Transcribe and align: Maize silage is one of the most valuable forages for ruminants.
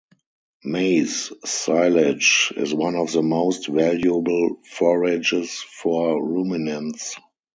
Maize 0.63 1.31
silage 1.45 2.51
is 2.57 2.73
one 2.73 2.95
of 2.95 3.11
the 3.11 3.21
most 3.21 3.67
valuable 3.67 4.57
forages 4.67 5.59
for 5.61 6.25
ruminants. 6.27 7.15